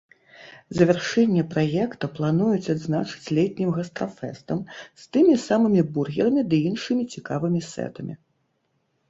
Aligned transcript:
Завяршэнне 0.77 1.43
праекта 1.51 2.09
плануюць 2.19 2.71
адзначыць 2.75 3.31
летнім 3.39 3.69
гастрафэстам 3.77 4.65
з 5.03 5.07
тымі 5.17 5.37
самымі 5.45 5.81
бургерамі 5.99 6.47
ды 6.49 6.57
іншымі 6.73 7.03
цікавымі 7.15 7.61
сэтамі. 7.71 8.13